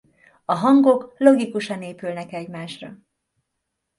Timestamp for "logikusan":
1.17-1.81